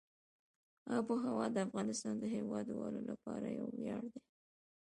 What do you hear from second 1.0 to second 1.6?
وهوا د